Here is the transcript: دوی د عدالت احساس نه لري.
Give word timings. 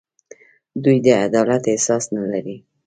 دوی 0.83 0.97
د 1.05 1.07
عدالت 1.25 1.63
احساس 1.73 2.03
نه 2.15 2.23
لري. 2.31 2.57